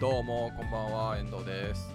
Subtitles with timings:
[0.00, 1.88] どうもこんばんは遠藤です、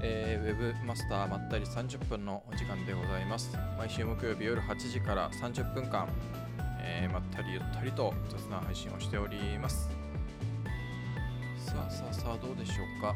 [0.00, 3.56] えー、ウェブマスターまったり30分のお時間でございます。
[3.76, 6.08] 毎週木曜日夜8時から30分間、
[6.80, 9.90] えーまったりゆったりと雑談配信をしております。
[11.58, 13.14] さあさあさあどうでしょうか？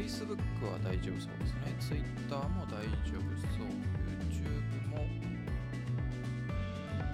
[0.00, 1.76] Facebook は大丈夫そうですね。
[1.78, 3.68] Twitter も大丈夫そう。
[4.24, 5.04] YouTube も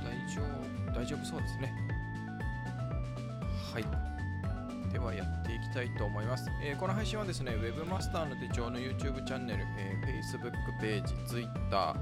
[0.05, 1.75] 大丈夫大丈夫そうですね。
[3.73, 3.85] はい。
[4.93, 11.97] ではやっていきたいと思います、えーこの配信はですね Webmaster の手帳の YouTube チャンネル、えー Facebook ページ Twitter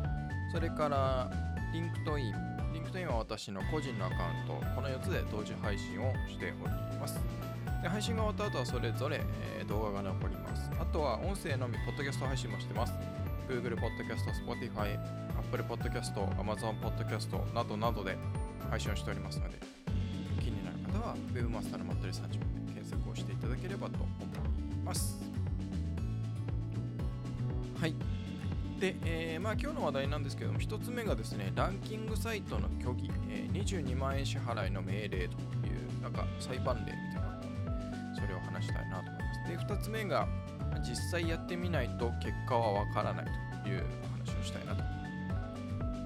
[0.52, 1.30] それから
[1.72, 4.54] LinkedIn LinkedIn は私の個人のアカウント。
[4.74, 7.18] この4つで同時配信をしております。
[7.84, 9.20] で配信が終わった後はそれぞれ、
[9.58, 10.70] えー動画が残ります。
[10.78, 12.92] あとは音声のみポッドキャスト配信もしてます。
[13.48, 14.98] Google Podcast、Spotify、
[15.38, 18.16] Apple Podcast、Amazon Podcast などなどで
[18.70, 19.58] 配信をしておりますので
[20.40, 25.18] 気になる方は Webmaster のまったり30分で検索をしていただければと思います。
[27.80, 27.94] はい。
[28.80, 35.28] で、えーまあ、今日の話題なんですけども1つ目がですねランキングサイトの虚偽、えー22万円支払いの命令という
[36.02, 37.13] なんか裁判例みたいな。
[38.14, 39.66] それを話したいなと思います。
[39.68, 40.28] で2つ目が
[40.86, 43.26] 実際やってみないと結果はわからない
[43.62, 43.84] という
[44.26, 44.82] 話をしたいなと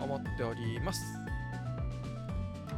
[0.04, 1.02] 思っております。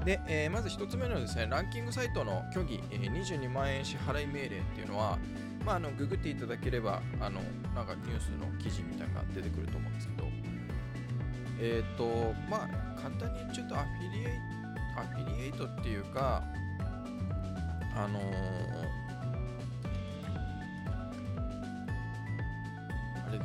[0.04, 5.18] で、えーまず1つ目のですねランキングサイトの虚偽、え22万円支払い命令っていうのは
[5.64, 7.40] まあ、あのググっていただければあの
[7.74, 10.28] なんかニュースの記事みたいなのが出てくると思うんですけど
[11.60, 14.26] えっ、とまあ簡単にちゃうとアフィリエイ
[14.96, 16.42] アフィリエイトっていうか
[17.94, 18.22] あのあ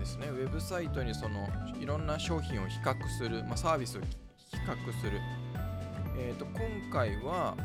[0.05, 1.49] ですねウェブサイトにその
[1.81, 4.07] いろんな商品を比較する、まあ、サービスを比
[4.51, 5.19] 較する
[6.17, 6.59] えっ、と今
[6.91, 7.55] 回は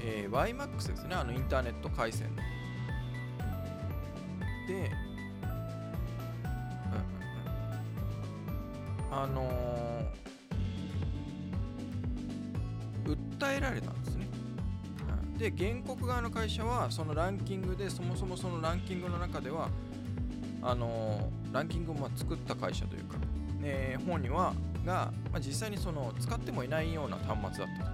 [0.00, 2.42] えー YMAX ですね、あのインターネット回線の。
[4.68, 4.90] で、
[9.10, 10.26] うん、あのー
[13.38, 14.15] 訴えられたんです。
[15.38, 19.68] で、原告側の会社は、そのランキングで、そもそもそのランキングの中では、
[20.62, 23.18] あのランキングをま作った会社というか、
[23.62, 24.54] えー方には、
[24.84, 27.84] が、まあ、実際にその使ってもいないような端末だった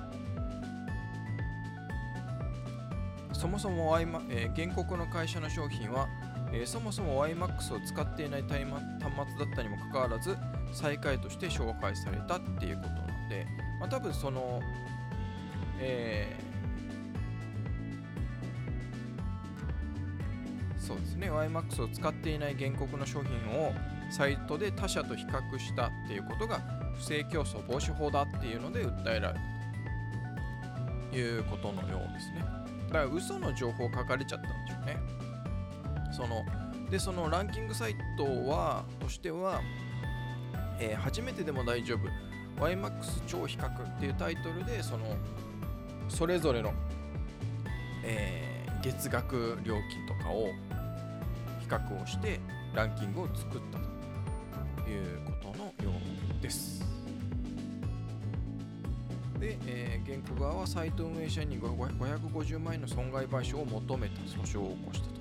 [3.34, 3.34] と。
[3.34, 6.08] そもそも Y マ、えー原告の会社の商品は、
[6.52, 8.78] えーそもそも YMAX を使っていない端末だ
[9.52, 10.36] ったにもかかわらず
[10.72, 13.46] 最下位として紹介されたっていうことなんで、
[13.80, 14.60] まあ、多分その、
[15.80, 16.51] えー
[20.86, 23.72] そうですね YMAX を使っていない原告の商品を
[24.10, 26.60] サイトで他社と比較したっていうことが
[26.96, 32.44] 不正競争防止法だっていうので訴えられたということのようですね。
[32.88, 34.96] だから嘘の情報書かれちゃったんでしょうね。
[36.12, 36.44] その
[36.90, 39.62] でそのランキングサイトはとしては、
[40.78, 41.96] えー初めてでも大丈
[42.58, 45.16] 夫 YMAX 超比較っていうタイトルでその
[46.08, 46.74] それぞれの、
[48.04, 48.51] えー
[48.82, 50.48] 月額料金とかを
[51.60, 52.40] 比較をして
[52.74, 55.98] ランキングを作ったということのよ
[56.38, 56.82] うです。
[59.38, 65.14] で、えー原告側はサイト運営者に550万円の損害賠償を求めた訴訟を起こしたと。
[65.14, 65.20] で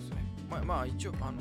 [0.00, 1.40] すね、まあ、まあ一応あの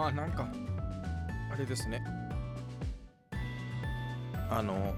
[0.00, 0.48] まあなんか
[1.52, 2.02] あれですね。
[4.50, 4.94] あの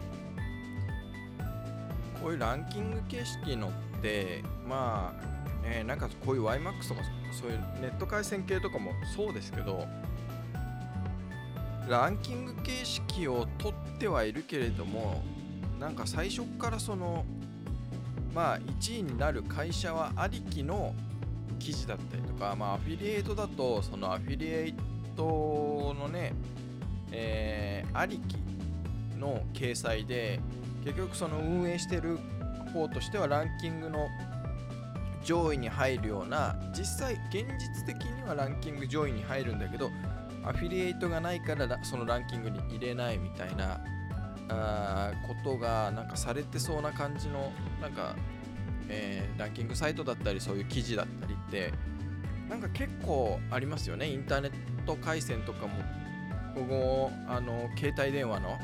[2.23, 5.13] こういうランキング形式のってま
[5.65, 7.01] あねなんかこういう YMAX とか
[7.33, 9.85] そういうネット回線系とかもそうですけど
[11.89, 15.21] ランキング形式を取ってはいるけれども
[15.81, 17.25] なんか最初からその
[18.33, 20.95] まあ1位になる会社はありきの
[21.59, 26.35] 記事だったりとかまあアフィリエイトだとそのアフィリエイトのね
[27.13, 28.37] えー、ありき
[29.19, 30.41] の掲載で
[30.85, 32.19] 結局その運営してる
[32.73, 34.09] 方としてはランキングの
[35.23, 39.91] 上位に入るような実際現実的にはランキング上位に入るんだけど
[40.45, 43.81] アフィリエイトがないからそのランキングに入れないみたいな
[44.49, 48.17] あことがなんかされてそうな感じのなんか、
[48.89, 51.73] えー、ランキングサイトだったりそういう記事だったりって
[52.49, 55.75] なんか結構ありますよねインターネットト回線とかも
[56.55, 58.59] ここあの携帯電話の、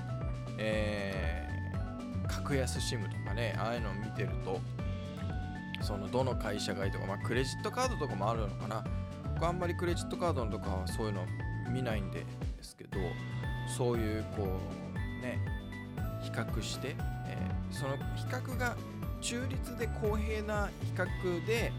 [0.58, 4.60] えー、格安 SIM とかねああいうのを見てると
[5.80, 8.84] そのどの会社がいいとか、まあ、クレジットカードとかもあるのかな。
[9.34, 11.24] 僕あんまりクレジットカードのとかはそういうの
[11.70, 12.24] 見ないんで
[12.60, 12.98] すけど
[13.76, 15.38] そういうこうね
[16.20, 16.96] 比較して、
[17.28, 18.76] えー、その比較が
[19.20, 21.72] 中立で公平な比較で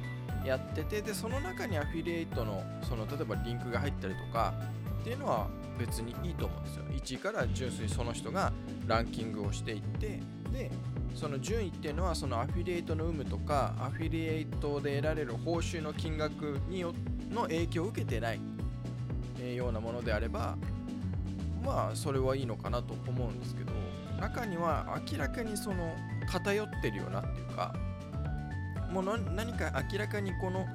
[0.46, 4.54] やっててでその中にアフィリエイトのその例えばリンクが入ったりとか
[5.02, 5.48] っていうのは
[5.78, 6.84] 別にいいと思うんですよ。
[6.92, 8.52] 1位から純粋にその人が
[8.88, 10.20] ランキングをしていって
[10.52, 10.70] で
[11.16, 16.94] その順位っていうのはそのアフィリエイトの有無とかアフィリエイトで得られる報酬の金額によ
[17.32, 18.40] の影響を受けてない、
[19.40, 20.58] えようなものであれば
[21.64, 23.72] まあそれはいいのかなと思うんですけど
[24.20, 25.96] 中には明らかにその
[26.28, 27.74] 偏ってるよなっていうか
[28.92, 30.68] もう何か明らかにこの、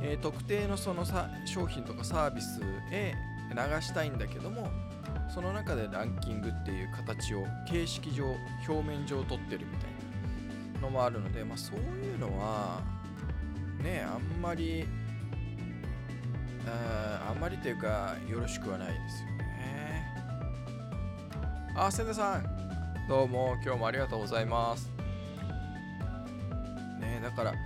[0.00, 2.60] えー、特定のそのさ商品とかサービス
[2.90, 3.14] へ
[3.50, 4.68] 流したいんだけども
[5.28, 8.36] その中でランキングっていう形を形式上
[8.68, 9.90] 表面上取ってるみたい
[10.74, 12.80] なのもあるので、まあ、そういうのは
[13.82, 14.86] ねあんまり
[16.66, 19.36] ああんまりというかよろしくはないですよね。
[21.76, 24.95] あ千田さんどうも今日もありがとうございます。
[27.26, 27.56] だからや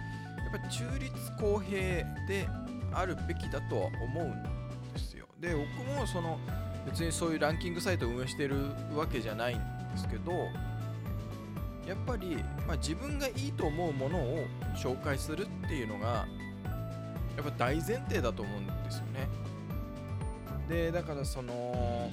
[0.48, 1.78] っぱり中立公平
[2.26, 2.48] で
[2.92, 4.42] あるべきだとは思うん
[4.94, 5.26] ですよ。
[5.38, 6.38] で僕もその
[6.86, 8.56] 別にそういうランキングサイトを運営してる
[8.96, 10.32] わけじゃないんですけど
[11.86, 12.36] やっぱり、
[12.66, 14.46] まあ、自分がいいと思うものを
[14.76, 16.26] 紹介するっていうのが
[17.36, 19.28] やっぱ大前提だと思うんですよね。
[20.68, 22.10] でだからその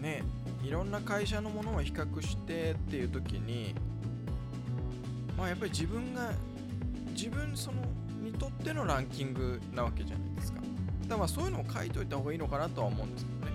[0.00, 0.22] ね
[0.62, 3.74] いろんな会社のものを比較してっていう時に
[5.42, 6.30] まあやっぱり自分が
[7.16, 7.82] 自分その
[8.22, 10.60] にとってのランキングなわけじゃないですか。
[11.08, 13.52] だからそういうのを書いといた方がいいのかなとは思うんですけどね。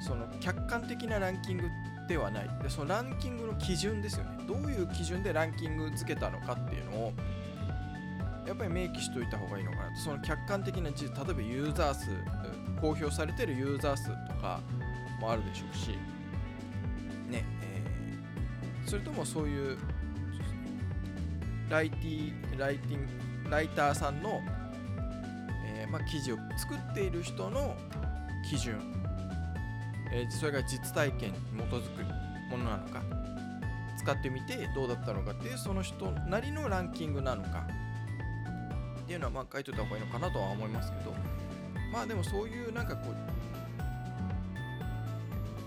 [0.00, 1.64] その客観的なランキング
[2.08, 2.48] ではない。
[2.62, 4.46] でそのランキングの基準ですよね。
[4.48, 7.12] どういう基準でランキングつけたのかっていうのを
[8.46, 10.00] やっぱり明記しといた方がいいのかなと。
[10.00, 12.08] その客観的な例えばユーザー数
[12.80, 14.58] 公表されてるユーザー数とか
[15.20, 15.90] もあるでしょうし。
[17.30, 19.76] ねえー、それともそういう
[21.70, 24.40] ライティライティンライターさんの
[25.94, 27.76] まあ、記事を作っている人の
[28.50, 28.80] 基準、
[30.12, 32.02] えー、それが実体験に基づく
[32.50, 33.00] ものなのか
[33.96, 37.68] 使ってみてどうだったのかっていうその人なりのランキングなのか。
[39.04, 41.14] っていうのはまあ書いといた方がいいのかなとは思いますけど。
[41.92, 43.12] まあでもそういうなんかこ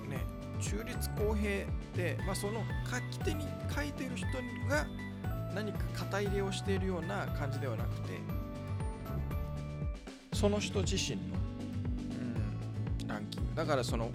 [0.06, 0.20] うね
[0.60, 4.28] 中立公平で、まあ、その書き手に書いてる人
[4.68, 4.86] が
[5.54, 8.20] 何か肩入れをしているような感じではなくて
[10.34, 11.24] その人自身の、
[13.02, 13.56] うん、ランキング。
[13.56, 14.12] だからその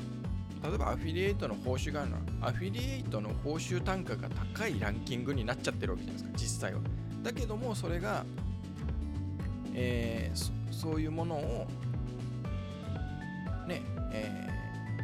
[0.62, 6.80] 例えばアフィリエイトの報酬があるのはアフィリエイトの報酬単価が高いランキングになっちゃってるわけじゃないですか実際は。
[7.22, 8.24] だけどもそれが、
[9.74, 11.66] えー、そそういうものを
[13.66, 14.48] ねえ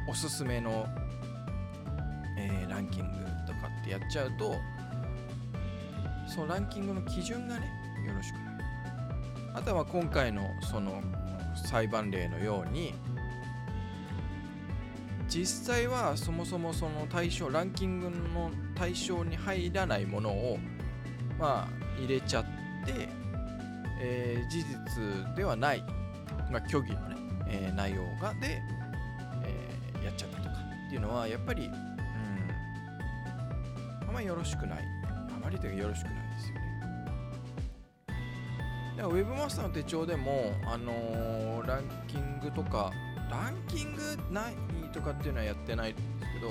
[0.06, 0.87] ー、おすすめの、
[2.37, 4.54] えー、ランキングとかってやっちゃうと
[6.28, 7.66] そのランキングの基準がね
[8.06, 8.44] よろしくない。
[9.54, 11.02] あとは今回のその
[11.56, 12.94] 裁判例のように
[15.28, 20.58] 実際はそもそもその対象ランキングの対象に入らないものを
[21.38, 22.44] まあ入れちゃっ
[22.87, 23.08] て、
[24.00, 25.82] えー、事実ではない、
[26.50, 27.16] まあ、虚偽のね、
[27.49, 28.62] えー、内容がで、
[29.44, 30.50] えー、やっちゃったとか
[30.87, 31.75] っていうのはやっぱり、うん、
[34.08, 34.98] あんまよろしくない。
[35.49, 36.61] ありというかよろしくないですよね。
[38.99, 42.93] ウェブマスターの手帳でも、あのー、ランキングとか、
[43.31, 44.02] ランキング
[44.33, 44.55] ない
[44.93, 46.49] とかっていうのはやってないんですけど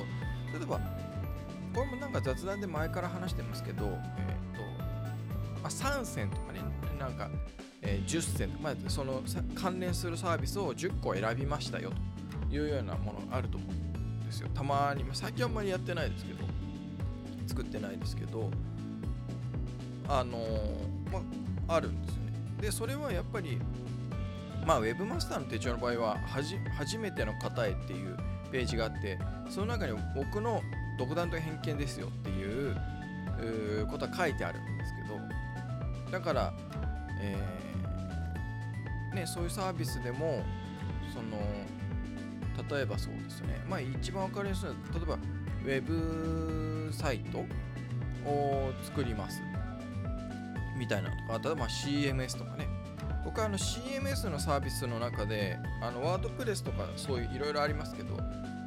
[0.57, 0.79] 例えば
[1.73, 3.91] これもなんか雑談で前から話してますけど、えー
[4.55, 4.61] と
[5.61, 6.59] まあ、3銭とかね
[6.99, 7.29] なんか、
[7.81, 9.21] えー、10銭とか、まあ、その
[9.55, 11.91] 関連するサービスを10個選びましたよ
[12.49, 14.49] というようなものがあると思うんですよ。
[14.53, 16.45] たまに、まあ、最近あんまりやってないですけど
[17.47, 18.49] 作ってないですけど
[20.07, 20.39] あの、
[21.11, 21.21] ま
[21.67, 22.31] あ、あるんですよね。
[22.61, 23.59] でそれはやっぱり
[24.67, 28.17] まあ、ウェブマスターの手帳の場合ははじ、初めての方へっていう
[28.51, 29.17] ページがあって、
[29.49, 30.61] その中に僕の
[30.99, 32.75] 独断と偏見ですよっていう
[33.89, 36.53] ことは書いてあるんですけど、だから、
[37.21, 40.43] えー、ね、そういうサービスでも、
[41.13, 41.37] その、
[42.77, 47.45] 例えばそうですね、まあ一番わかりやすいのは、例えばウェブサイト
[48.29, 49.41] を作ります。
[50.77, 52.67] みたいなとか、例えば CMS とかね、
[53.27, 58.17] 僕はあの CMS のサービスの中であのワードプレスとかそういういろいろありますけど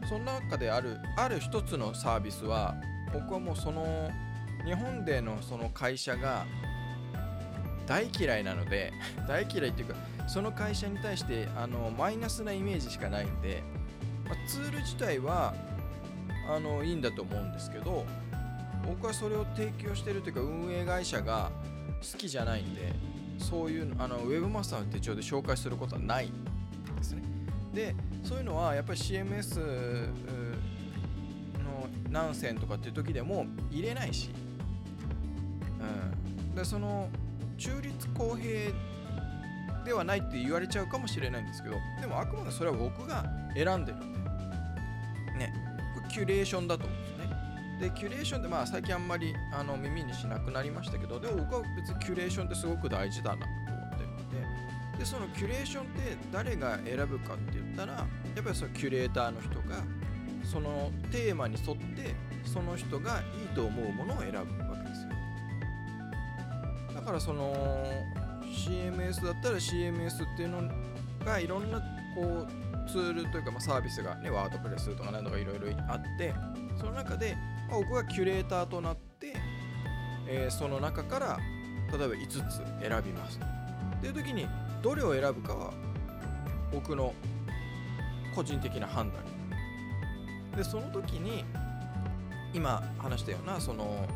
[0.07, 2.75] その中であるある一つのサービスは
[3.11, 4.11] 僕はもうその
[4.67, 6.45] 日本でのその会社が
[7.87, 8.93] 大嫌いなので
[9.27, 9.95] 大嫌いっていうか
[10.29, 13.63] その会社に対してあのマイナスなイメージしかないんで、
[14.27, 15.55] まあ、ツール自体は
[16.55, 18.05] あのいいんだと思うんですけど
[18.87, 21.51] 僕はそれを提供してるというか運営会社が
[22.01, 22.93] 好きじゃないんで
[23.39, 26.31] そういうあのウェブマスターの手帳で紹介することはない
[26.97, 27.23] ですね。
[27.73, 29.59] でそういうのはやっぱり CMS
[31.63, 34.31] の何線とかっていう時でも入れないし、
[35.79, 37.09] うん、でその
[37.57, 38.73] 中立公平
[39.85, 44.21] ではないって言われちゃうかもしれないんですけどでもあくまでそれは僕が選んでるんで。
[45.39, 45.55] ね。
[46.11, 46.87] キュレーションだと。
[47.81, 54.17] でキュレーションってまあ最近あんまりあの耳にしなくなりましたけどでも僕は別にキュレーションってすごく大事だなと思ってるの
[54.93, 58.07] ででそのキュレーションって誰が選ぶかって言ったらや
[58.41, 59.83] っぱりそのキュレーターの人が
[60.45, 64.45] そのテーマに沿ってその人がいいと思うものを選ぶわ
[64.77, 65.11] けですよ。
[66.95, 67.55] だからその
[68.45, 70.63] CMS だったら CMS っていうの
[71.25, 71.81] がいろんな
[72.15, 76.35] こうツールというかまあサービスがねワードプレスとか何とかいろいろあって
[76.79, 77.37] その中で
[77.71, 79.35] まあ、僕がキュレーターとなって、
[80.27, 81.39] えー、その中から
[81.97, 83.39] 例えば5つ選びます。
[83.97, 84.47] っていう時に
[84.83, 85.73] どれを選ぶかは
[86.73, 87.15] 僕の
[88.35, 89.25] 個人的な判断。
[90.57, 91.45] でその時に
[92.53, 94.07] 今話したようなその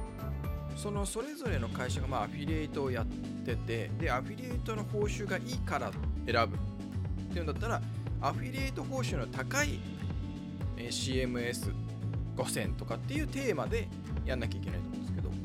[0.77, 3.07] そのそれぞれの会社がまあアフィリエイトをやっ
[3.45, 5.91] ててでアフィリエイトの報酬がいいから
[6.27, 6.57] 選ぶ。
[6.57, 7.83] っていうんだったら
[8.21, 9.79] アフィリエイト報酬の高い
[10.77, 11.84] CMS
[12.37, 13.89] 5000とかっていうテーマで
[14.25, 15.37] やんなきゃいけないと思うんですけど、ま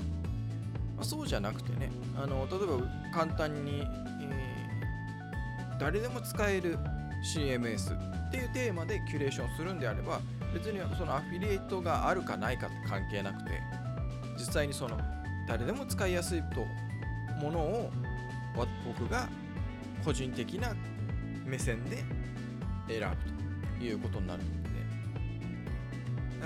[1.02, 6.78] あ、そうじゃなくてねあの例えば簡単に、えー、誰でも使える
[7.36, 7.96] CMS
[8.28, 10.20] っていうテーマでキュレーションするんであれば
[10.54, 13.52] 別にそのアフィリエイトがあるかないかって関係なくて
[14.38, 14.98] 実際にその
[15.48, 16.66] 誰でも使いやすいと
[17.44, 17.92] ものを
[18.86, 19.28] 僕が
[20.04, 20.76] 個人的な
[21.46, 21.98] 目線で
[22.88, 24.59] 選ぶということになる。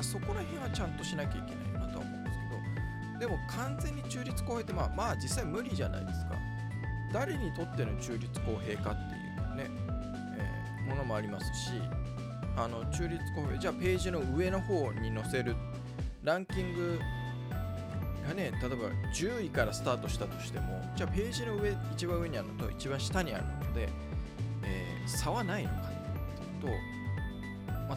[0.02, 3.20] そこら辺はちゃんとしなきゃいけないなとは思うんですけど。
[3.20, 6.34] でも完全に中立公平ってまあまあ実際無理じゃないですか。
[7.14, 9.70] 誰にとっての中立公平かっていうね、
[10.36, 11.74] えー、ものもありますし
[12.58, 15.56] あの中立公平じゃあページの上の方に載せる
[16.24, 17.00] ランキング
[18.28, 23.90] がね例えば10位からスタートしたとしてもじゃあページの上一番上にあるのと一番下にあるので、
[24.64, 26.78] えー、差はないのかっていうと、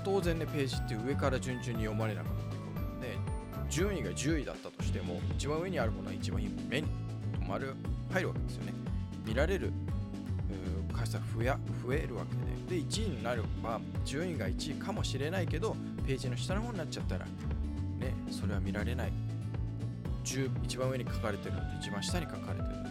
[0.07, 3.19] 当然ねページって上から順々に読まれなくなってくるので
[3.69, 6.87] 順位が10位だったとしても一番上にあるものは一番目に
[7.41, 7.75] 止まる
[8.13, 8.73] 入るわけですよね。
[9.27, 9.73] 見られる
[10.93, 12.37] 回数は増や増えるわけ
[12.71, 12.83] で。
[12.83, 19.13] で1位になれば順位が1位かもしれないけどページの下の方になっちゃったらねそれは見られない。
[20.23, 22.91] 10一番上に書かれてるのと一番下に書かれてるので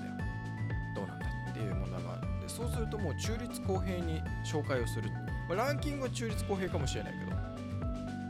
[0.97, 2.27] どうなんだっていう問題がある。
[2.27, 5.09] のでそうするともう中立公平に紹介をする。
[5.47, 7.31] まあ、ランキングは中立公平かもしれないけど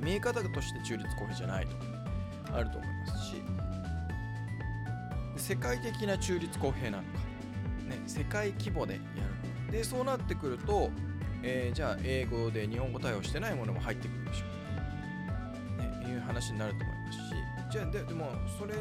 [0.01, 1.75] 見え方として中立公平じゃないと、
[2.53, 3.41] あると思いますし
[5.37, 7.09] 世界的な中立公平なのか、
[7.89, 8.99] ね、世界規模でや
[9.67, 10.89] るでそうなってくると、
[11.43, 14.45] えー、じゃあ英語で日本語対応してないものも入ってくるでしょ
[15.77, 17.23] う、ね、いう話になると思いますし
[17.71, 18.75] じゃあででもそれ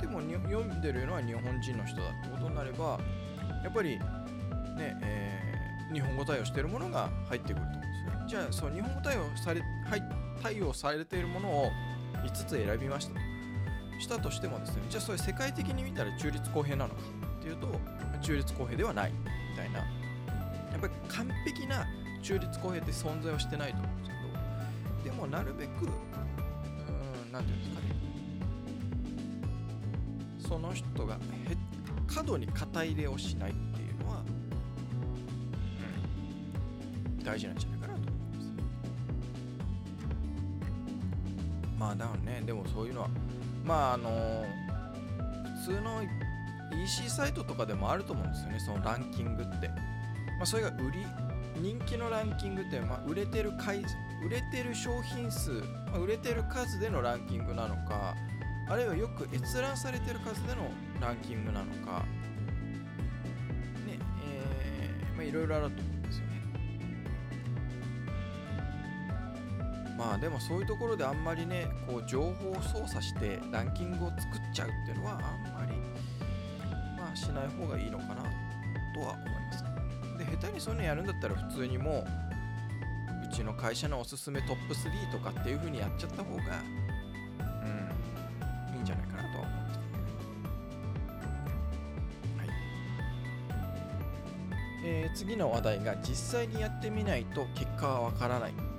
[0.00, 2.98] でも読んでるのは日本人の人だってことになれば
[3.62, 4.00] やっぱりね
[5.02, 5.53] えー
[5.94, 8.24] 日本語対応しているものが入ってくると思うんですね。
[8.28, 10.02] じゃあ、その日本語対応され、はい、
[10.42, 11.70] 対応されているものを
[12.24, 13.20] 5つ選びましたと。
[14.00, 17.00] したとしてもですね、じゃあそれ世界的に見たら中立公平なのか
[17.38, 17.68] っていうと、
[18.20, 19.78] 中立公平ではないみたいな。
[19.78, 19.84] や
[20.78, 21.86] っぱり完璧な
[22.22, 25.88] 中立公平って存在はしてないと思うんですけど、でもなるべく
[27.32, 27.86] 何て言うんですかね
[30.48, 31.56] その人がへ
[32.06, 33.54] 過度に肩入れをしない
[37.24, 38.52] 大事なんじゃないかなと思います。
[41.78, 43.08] まあだからねでもそういうのは
[43.64, 44.44] まああの
[45.64, 46.02] 普通の
[46.82, 51.06] EC サイトとかでもあると思うんですよねそのランキングって、まあ、それが売り
[51.56, 53.78] 人気のランキングって、まあ、売れてる回
[54.24, 58.14] 売れてる商品数、まあ、売れてる数でのランキングなのか
[58.68, 62.04] あるいはよく閲覧されてる数でのランキングなのか。
[63.86, 65.93] ねえー、まあいろいろあると思
[70.04, 75.78] まあでもそういうところであんまりねこう情報を操作してランキングを作っちゃうっていうのはあんまり
[76.98, 78.16] まあしない方がいいのかな
[78.94, 79.64] とは思います
[80.18, 82.04] で下手にそういうのやるんだったら普通にも
[83.24, 86.44] ううちの会社のおすすめトップ3とかっていう風にやっちゃった方がう
[88.72, 88.74] ん。
[88.76, 89.78] いいんじゃないかなとは思うんです
[92.38, 92.48] はい。
[94.84, 98.73] えー、次の話題が実際にやってみないと結果はわからない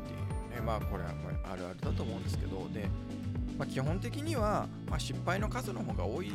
[0.65, 1.11] まあこれは
[1.51, 2.87] あるあるだと思うんですけどで、
[3.57, 6.31] まあ、基本的には、まあ、失敗の数の方が多い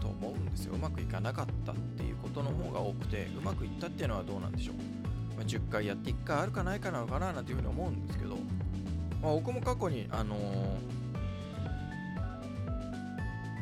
[0.00, 0.74] と思うんですよ。
[0.74, 4.74] うまくいかなかったっていうことの方が多くてうまくいったっていうのはどうなんでしょう、
[5.36, 8.36] まあ、10回やって1回あるかないかなのかななんていうふうに思うんですけど、
[9.22, 10.78] まあ、僕も過去にあのー、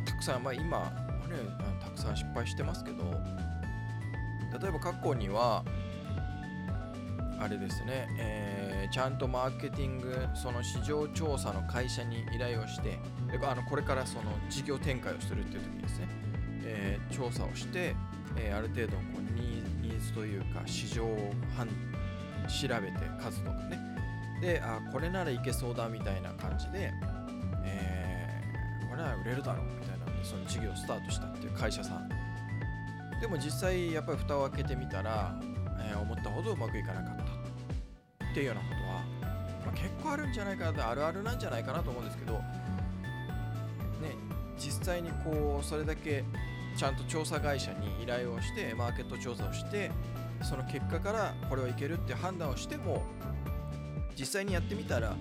[0.06, 1.36] たくさんまあ今ね
[1.82, 3.04] たくさん失敗してますけど
[4.60, 5.64] 例えば過去には
[7.40, 12.98] あれですね、えー、ちゃんとマーケティングその市場調査の会社に依頼をして
[13.30, 16.08] であのこれからその事業展開をするっていう時にですね、
[16.64, 17.94] えー、調査をして、
[18.36, 21.32] えー、ある程度こうニーズというか市場を
[22.48, 23.78] 調べて数とかね。
[24.40, 26.92] であこれならいけそうだみたいな感じで、
[27.64, 32.08] えー、これなら売れるだろうみたいなその事業をスタートしたっていう会社さん。
[33.20, 35.34] でも実際やっぱり蓋を開けてみたら、
[35.80, 37.17] えー、思ったほどうまくいかなかった。
[38.38, 39.02] っていうようなことは、
[39.66, 42.40] まあ、結構あるんじゃないかなあるあるなんじゃないかなと思うんですけどね
[44.56, 46.24] 実際にこうそれだけ
[46.76, 49.90] ちゃんと調査会社に依頼をしてマーケット調査をして
[50.42, 53.02] その結果からこれはいけるって判断をしても
[54.16, 55.16] 実際にやってみたら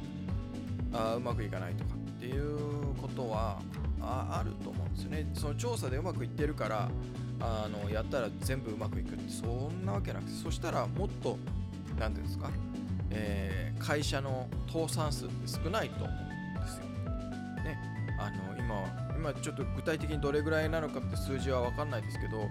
[0.93, 3.59] あうまくいかないとかっていうことは
[3.99, 5.27] ああると思うんですよね。
[5.33, 6.89] その調査でうまくいってるから
[7.39, 11.39] あのやったら全部うまくいくってそんなわけなくてそしたらもっと
[11.99, 12.49] 何ていうんですか、
[13.11, 16.85] えー、会社の倒産数って少ないと思うんですよ。
[17.63, 17.77] ね、
[18.19, 22.47] あの今今ちょっと具体的にどれぐらいなのかって数字は分かんないですけど、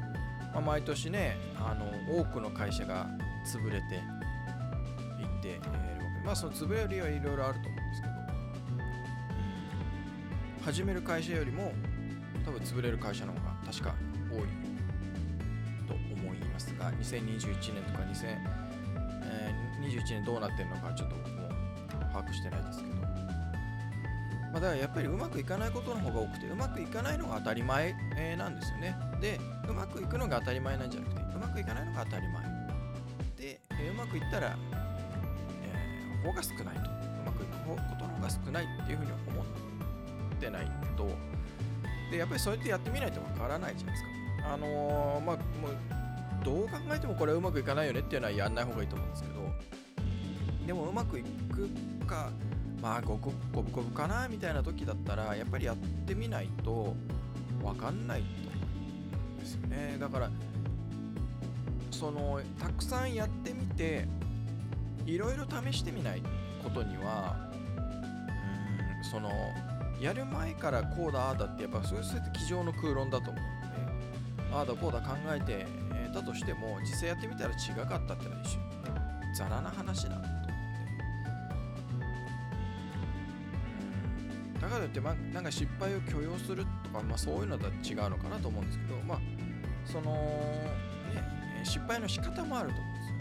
[0.52, 3.06] まあ、毎年ねあの多くの会社が
[3.44, 5.76] 潰れていっているわけで
[6.24, 8.14] まあその潰れる理由はいろいろあると思うんですけど、
[10.64, 11.72] 始める会社よりも
[12.44, 13.94] 多分潰れる会社の方が確か
[14.30, 14.38] 多い
[15.86, 18.65] と思いますが2021年とか2000
[19.86, 21.48] 21年どうなってるのかちょっと僕も
[22.12, 22.96] 把握してないですけど。
[24.56, 27.94] まあ、だからやっぱりうまくいかないことの方が多くてうまくいかないのが当たり前、
[28.38, 28.96] なんですよね。
[29.20, 32.42] でうまくいくのが当たり前なんじゃなくてうまくいかないのが当たり前。
[33.36, 34.56] で、え、うまくいったら、
[35.62, 36.90] えー、方が少ないと。
[36.90, 36.92] う
[37.26, 39.44] まくいくことの方が少ないっていうふうに思っ
[40.40, 41.06] てないと。
[42.10, 44.04] でやっぱりそうやってやってみないとわからないじゃないです
[44.42, 44.54] か。
[44.54, 49.36] あのー、まあもうどう考えてもこれはうまくいかないよねっていうのはやんない方がいいと思うんですけど。
[50.66, 51.68] でもうまくいく
[52.06, 52.30] か
[52.82, 56.94] まあ五分五分かなみたいな時だったらやっぱりやってみないと
[57.62, 59.96] 分かんないと思うんですよね。
[59.98, 60.30] だから
[61.90, 64.06] そのたくさんやってみて
[65.06, 66.22] いろいろ試してみない
[66.62, 67.36] ことには
[68.98, 69.30] うんその
[70.00, 73.48] やる前からこうだああだってやっぱそうやって机上の空論だと思うの
[74.50, 75.66] でああだこうだ考えて
[76.12, 78.60] たとしても実際やってみたら違かったってのは一瞬
[79.36, 80.35] ザラな話なんで。
[85.00, 89.20] ま、なんか失敗を許容するとか、まあ、そういうのとは違うのかなと思うんですけど、まあ、
[89.84, 93.16] その、ね、失敗の仕方もあると思うんですよ。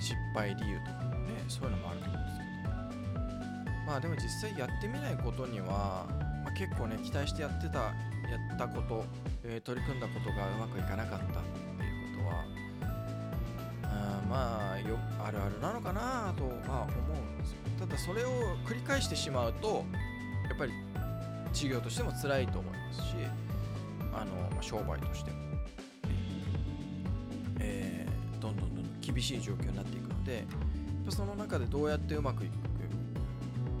[0.00, 2.74] 失敗理由とかね、そういうのもあると思うんですけど、
[3.86, 6.06] まあでも実際やってみないことには、
[6.44, 7.94] まあ、結構ね、期待してやってた、や
[8.54, 9.04] ったこと、
[9.44, 12.44] えー、取り組んだことがうまくいかなかったっていうことは、
[13.84, 17.58] あまあよあるあるなのかなとは思うんですよ
[17.90, 18.28] たそれを
[18.66, 19.84] 繰り返してしまうと
[20.48, 20.72] やっぱり
[21.52, 23.14] 事業としても辛いと思いますし
[24.12, 25.36] あの、まあ、商売としても、
[27.58, 30.44] えー、どんどんどんどん厳しい状況になっていくので
[31.08, 32.52] その中でどうやってうまくいく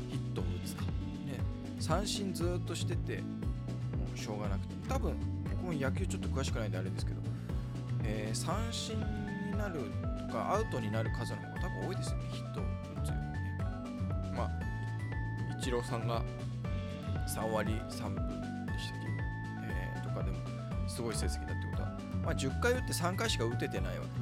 [0.08, 0.88] ヒットを打つか、ね、
[1.78, 3.22] 三振ずっとしてても
[4.14, 4.74] うしょうがなくて。
[4.88, 5.14] 多分
[5.48, 7.20] 僕も野球ちょっと詳しくないんであれですけど、
[8.02, 9.80] えー、三振になる
[10.26, 12.24] とかアウトになる数の方が多分多いですよね。
[12.32, 12.60] ヒット
[15.60, 16.22] イチローさんが
[17.28, 19.06] 3割3分でしたっけ、
[19.68, 20.38] えー、とかでも
[20.88, 24.20] すごい成績だってことは、まあ、10回打って3回しか打ててないわけ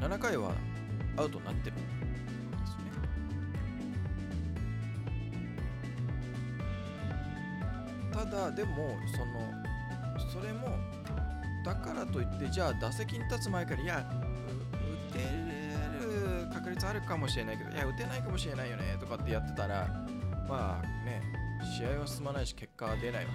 [0.00, 0.52] で、ね、7回は
[1.18, 2.88] アウトになってるんですね。
[8.10, 9.52] ただでもその
[10.32, 10.70] それも
[11.66, 14.10] だからといってじゃあ打席に立つ前からいや
[16.86, 19.88] あるかもしれないけどいや打てないかもしれないよねとかってやってたら
[20.48, 21.22] まあね
[21.76, 23.30] 試合は進まないし結果は出ないわ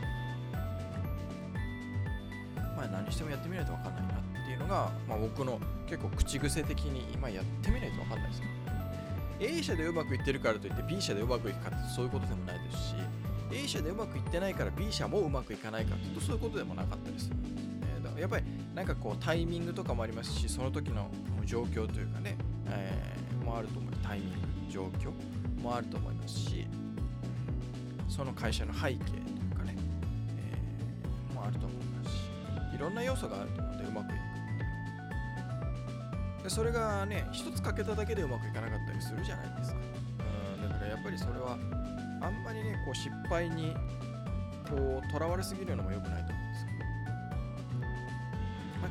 [2.76, 8.46] まあ何してもやってみないと分かんないなっていうのが、まあ、僕の結構口癖的に今やってみないと分かんないですよ。
[9.40, 12.96] A 社でうまくいってるからといって B 社でうまくいくかってそういうことでもないですし
[13.52, 17.30] A 社でうまくいってないから B 社もうまくいかないかってとそういうことでもなかったです。
[17.30, 17.36] ね
[18.04, 18.44] だからやっぱり
[18.76, 21.10] なんかこうタイミングとかもありますしその時の
[21.46, 22.36] 状況というかね、
[22.68, 24.30] えー、もあると思うタイミン
[24.68, 25.12] グ状況
[25.62, 26.66] もあると思いますし
[28.08, 29.18] その会社の背景とい
[29.54, 29.76] うかね、
[30.38, 32.20] えー、もあると思いますし
[32.76, 34.14] いろんな要素があると思うのでうまくいく。
[36.44, 39.78] でそれがね一つ欠けただけでうまくいかなかったりするじゃないですか。
[40.64, 41.58] うんだからやっぱりそれは
[42.22, 43.74] あんまりねこう失敗に
[44.70, 46.43] こうとらわれすぎるのも良くないと思う、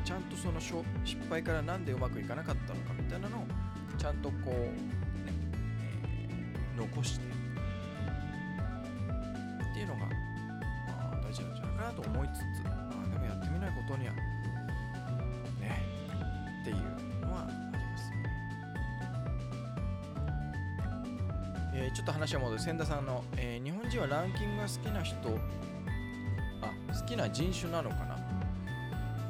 [0.03, 0.77] ちゃんとその失
[1.29, 3.45] 敗からなんでうまくいかなかったのかみたいなのを
[3.97, 4.67] ちゃんとこうね、
[5.79, 7.29] えー、残してっ
[9.73, 10.07] ていうのが、ま
[11.13, 14.21] あ、大事なんじゃないかなと思いつつ、まあ、でもやってみないことにはね
[16.61, 16.77] っていう
[17.21, 18.15] のはありますね、
[21.75, 22.59] えーちょっと話は戻る。
[22.59, 25.15] 千田さんの、えー日本人はランキングが好きな人
[26.61, 28.22] あ好きな人種なのかな？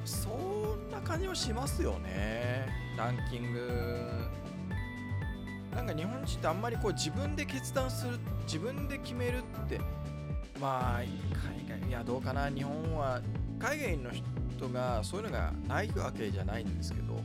[0.06, 2.68] そんな感じはしますよね。
[2.98, 3.70] ランキング。
[5.76, 9.80] なんか日本人ってあんまりこう自分で決断する自分で決めるって
[10.62, 12.50] まあ海外いやどうかな。
[12.50, 13.22] 日本は
[13.60, 17.22] 海外の人がそういうのがないわけじゃないんですけど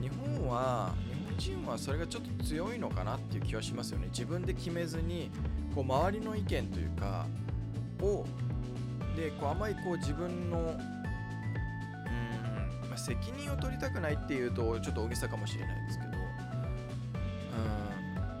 [0.00, 0.94] 日本は
[1.38, 4.08] 日本人はそれがちょっと強いのかなっていう気はしますよね。
[4.10, 5.30] 自分で決めずに
[5.74, 7.26] こう周りの意見というか
[8.00, 8.24] を
[9.16, 10.78] でこうあまりこう自分の、
[12.96, 16.12] あ、責任を取りたくないっていうとちょっと大げさかもしれないですけどう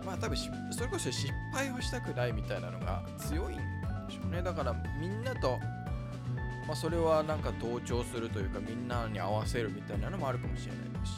[0.02, 0.50] んまあ多分そ
[0.82, 3.62] れこそ失敗をしたくないみたいなのが強いんで
[4.08, 4.42] しょうね。
[4.42, 5.58] だからみんなと
[6.66, 11.16] まあそれはなんか同調するというかみんなに合わせるみたいなのもあるかもしれないですし。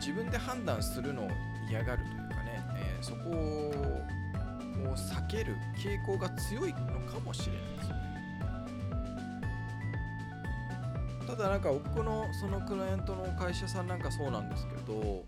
[0.00, 1.30] 自分で判断するのを
[1.68, 3.72] 嫌がるというかね、えーそこを
[4.96, 7.96] 避ける傾向が強いのかもしれないですよ
[11.40, 15.24] だなんか僕のそのクライアントの会社さんなんかそうなんですけど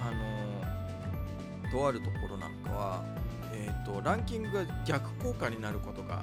[0.00, 3.04] あのとあるところなんかは、
[3.52, 6.22] えー、とランキングが逆効果になることが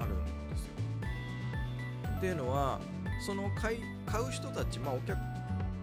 [0.00, 0.72] あるんですよ。
[2.16, 2.80] っていうのは
[3.26, 5.18] その買い買う人たち、まあ、お客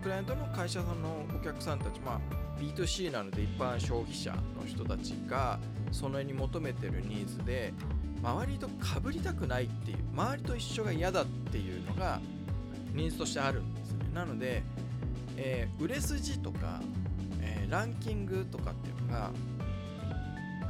[0.02, 2.20] クライアントの会社さんのお客さんたち、まあ、
[2.60, 5.60] B2C なので一般消費者の人たちが
[5.92, 7.74] その辺に求めてるニーズで
[8.22, 12.20] 周りと被りたくないっていう周りと一緒が嫌だっていうのが
[12.94, 14.10] ニーズとしてあるんですね。
[14.14, 14.64] なので、
[15.38, 16.80] えー売れ筋とか、
[17.42, 19.32] えーランキングとかっていうのが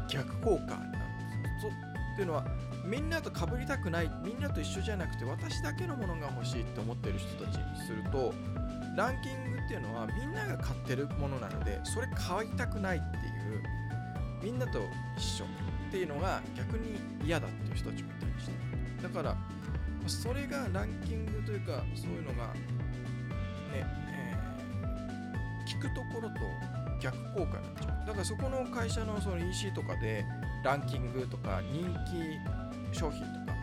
[0.10, 0.98] 逆効果なんで
[1.60, 1.72] すよ。
[1.72, 2.46] そっていうのは
[2.86, 8.34] みんなと被りたくないみんなと一緒じゃなくて私だけのものが欲しいって思ってる人たちにすると
[8.96, 13.64] ランキングっていうのはみんなが買ってるものなのでそれ買いたくないっていう
[14.44, 14.80] みんなと
[15.18, 18.54] 一緒っていうのが逆に嫌だっていう人たちもいたりして。
[19.02, 19.36] だから
[20.08, 22.62] それがランキングというかそういうのがね、
[23.74, 24.54] えー
[25.66, 26.36] 聞くところと
[27.02, 28.08] 逆効果になっちゃう。
[28.08, 30.26] だからそこの会社のその EC とかで
[30.64, 31.84] ランキングとか人
[32.92, 33.58] 気商品とか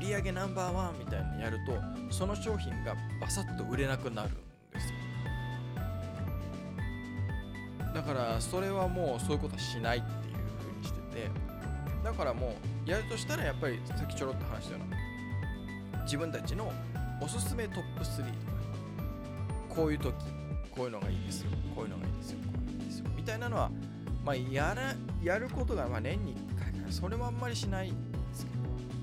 [0.00, 1.74] 売上ナンバーワンみたいなのやると
[2.12, 4.32] その商品がバサッと売れなくなるん
[4.72, 4.94] ですよ。
[7.94, 11.30] だからそれはもうそういうことはしないっていう風にしてて
[12.02, 12.54] だからも
[12.86, 14.96] うやるとしたらやっぱりさっきちょろっと話したような
[16.10, 16.72] 自分たちの
[17.20, 18.32] おすすめトップ3とか。
[19.68, 20.12] こういう時
[20.72, 21.50] こういうのがいいですよ。
[21.72, 22.38] こういうのがいいですよ。
[22.52, 23.06] こういうのがいいですよ。
[23.16, 23.70] みたいなのは
[24.24, 28.58] まあやらやることがまあ年に1回からそれもあんまりしないんですけど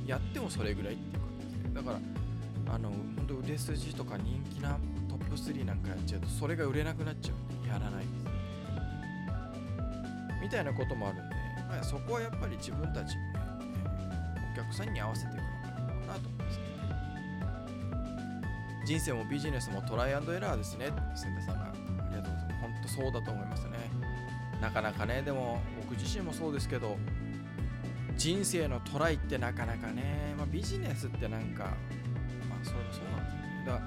[0.06, 8.26] やってもそれぐらいっていう感じですだからあの本当売れ筋とか人気なトップ3なんかやっちゃうとそれが売れなくなっちゃうんでやらないです。
[10.42, 11.36] みたいなこともあるんで、
[11.70, 13.22] まあ、そこはやっぱり自分たち、ね、
[14.54, 15.42] お客さんに合わせていくの
[16.02, 16.67] かなと思います
[18.88, 20.86] 人生もビジネスもトライアンドエラーですね。
[21.14, 21.66] 千田さんが。
[21.66, 21.74] あ
[22.10, 23.72] りがとうございます本当そうだと思いますね。
[24.62, 26.98] なかなかねでも僕自身もそうですけど
[28.16, 31.66] 人生のトライってなかなかね、まあ、ビジネスってなんか
[32.50, 33.64] まあそれもそうなんですね。
[33.66, 33.82] だか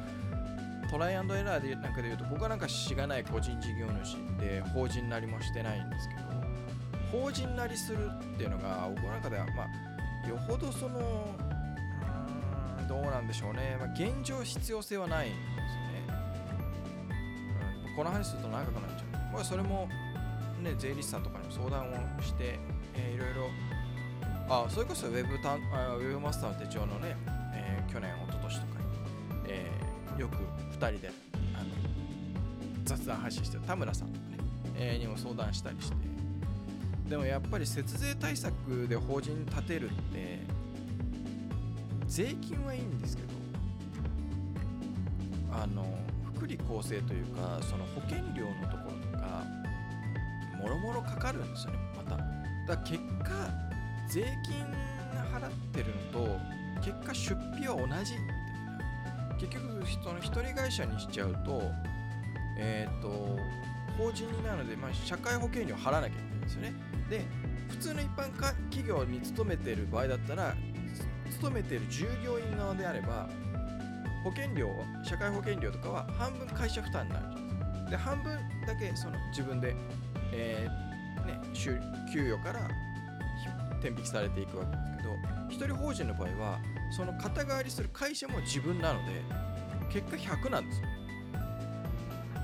[0.83, 6.21] らトライアンドエラーでなんかで言うと僕はなんかしがない個人事業主で法人なりもしてないんですけど
[7.11, 11.25] 法人なりするっていうのが僕の中ではまあよほどその
[12.91, 15.55] どうなんでしょうね、まあ、現状必要性はないんですよ
[15.87, 16.05] ね、
[17.89, 19.89] うん、この話すると長くなっちゃう、まあ、それも
[20.61, 22.59] ね税理士さんとかにも相談をして、
[22.97, 23.51] えーいろいろ。
[24.53, 27.17] あそれこそウェブタンあウェブマスターの手帳のね、
[27.55, 28.85] えー去年一昨年とかに、
[29.47, 30.37] えーよく
[30.77, 31.13] 2人で
[31.55, 31.67] あの
[32.85, 34.39] 雑談配信してる田村さんとかね、
[34.77, 35.97] えーにも相談したりして。
[37.09, 38.53] でもやっぱり節税対策
[38.89, 40.41] で法人立てるって
[42.11, 43.29] 税金はいいんですけど
[45.53, 45.87] あの
[46.35, 49.45] 福利厚生というかその保険料のところとか
[50.61, 52.17] もろもろかかるんですよねまた。
[52.67, 53.31] だ結果
[54.09, 54.65] 税金
[55.33, 56.39] 払ってるのと
[56.85, 59.37] 結果出費は同じみたいな。
[59.39, 61.63] 結局人の一人会社にしちゃうと
[62.59, 63.39] えっ、と
[63.97, 66.75] 法人なので、まあ、社会保険料払わなきゃいけないんですよね。
[67.09, 67.25] で
[67.69, 68.31] 普通の一般
[68.69, 70.57] 企業に勤めてる場合だったら
[71.41, 73.27] 勤めてる従業員側であれば
[74.23, 74.69] 保険料
[75.03, 79.75] 社会保険料とかは半分会社負担になるじゃないですで半分だけその自分で、
[80.33, 82.69] えーね、給与から
[83.79, 85.17] 転引きされていくわけですけど
[85.49, 86.59] 一人法人の場合は
[86.91, 89.23] その肩代わりする会社も自分なので
[89.91, 90.87] 結果100なんですよ。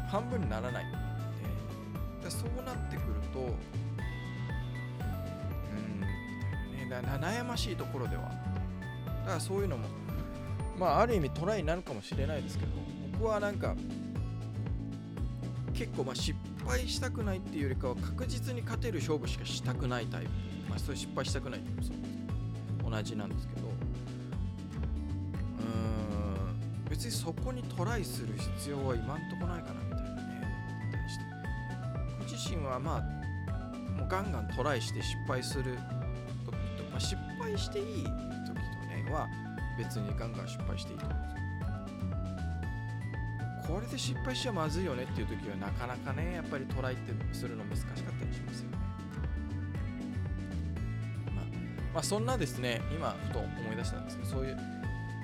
[0.09, 0.85] 半分にならない。
[2.22, 3.38] でそうなってくると
[5.70, 6.88] うんね
[7.20, 8.45] 悩ましいところでは
[9.26, 9.88] だからそういうのも。
[10.78, 12.70] まあある意味トライになるかもしれないですけど
[13.12, 13.74] 僕はなんか
[15.72, 20.30] 結構まあ失敗したくないっていうよりかは確実に勝てる勝負しかしたくないタイプ。
[20.68, 21.94] まあそういう失敗したくないっていうのもそ
[22.88, 23.66] う同じなんですけど。
[23.66, 30.46] うーん別にそこにトライする必要は今んとこないかなみたいなね
[30.82, 31.24] 思ったりして。
[32.20, 33.00] 僕自身はまあ
[33.98, 35.78] もうガンガントライして失敗する
[36.44, 38.04] 時と、まあ、失敗していい
[39.06, 39.28] 時とねは
[39.78, 41.36] 別にガンガン失敗していいと思うんですよ。
[43.68, 48.78] これで失敗しちゃまずいよねっていう時はなかなかねやっぱりトライってするの難しかったりしますよね。
[51.34, 51.44] まあ、
[51.94, 54.58] まあ、そんなですね今ふと思い出したんですけどそういう、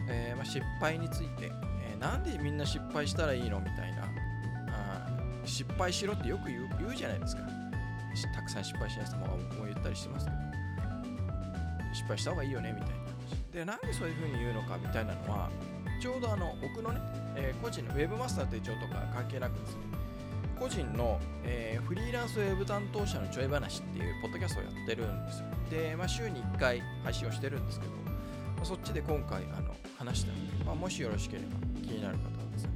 [0.09, 4.03] えーま、失敗について、えーなんでみんな失敗したらいいのみたいな
[4.71, 5.07] あ
[5.45, 7.43] 失敗しろってよく言う言うじゃないですか。
[8.35, 10.37] たくさん失敗しやすもも言ったりしてますけど
[11.95, 13.02] 失敗した方がいいよねみたいな。
[13.53, 15.51] でなんでそういうふうに言うのかみたいなのは
[16.01, 17.01] ちょうどあの僕のね、
[17.37, 19.81] えー個人のウェブマスター手帳とか関係なくですね
[20.59, 25.47] 個人の、えーフリーランスウェブ担当者のちょい話っていうポッドキャストをやってるんですよ。
[25.71, 31.49] で、まあ、週に1回配信をしてるんですけど、まあそっちで今回あの話したので、まあ、もしよろしければ
[31.83, 32.71] 気になる方はですね、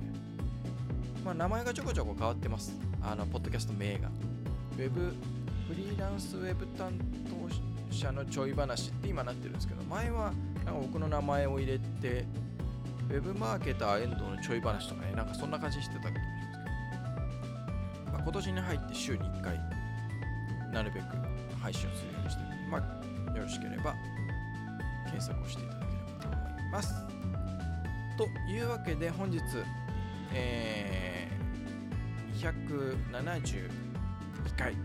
[1.25, 2.75] まあ、名前がちょこちょこ変わってます。
[3.03, 4.11] あのポッドキャスト名が。
[4.77, 5.15] ウェブ
[5.69, 6.93] フリーランスウェブ担
[7.89, 10.33] 当者のちょい話って今なってるんですけど前は
[10.67, 12.25] なんか僕の名前を入れて
[13.09, 16.15] ウェブマーケター遠藤のちょい話とかねなんかそんな感じしてたけど、
[18.13, 19.59] まあ、今年に入って週に1回
[20.73, 21.07] なるべく
[21.63, 23.95] 配信をするようにしてまあよろしければ
[25.05, 26.95] 検索をしていただければと思います。
[28.19, 29.41] というわけで本日
[30.33, 32.53] えー、
[33.13, 33.71] 272
[34.57, 34.77] 回、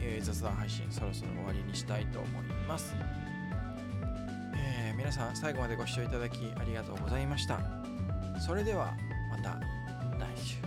[0.00, 2.94] えー雑談配信そろそろ終わりにしたいと思います、
[5.04, 7.60] 皆さん最後までご視聴いただきありがとうございました。
[8.40, 8.94] それでは
[9.30, 9.60] また
[10.18, 10.63] 来週。